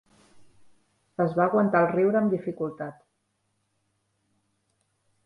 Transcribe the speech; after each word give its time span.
Es 1.25 1.35
va 1.39 1.43
aguantar 1.45 1.81
el 1.85 1.89
riure 1.91 2.19
amb 2.21 2.33
dificultat. 2.37 3.05